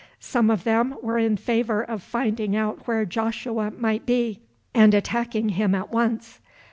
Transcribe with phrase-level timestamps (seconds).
[0.19, 4.41] Some of them were in favour of finding out where Joshua might be,
[4.73, 6.39] and attacking him at once.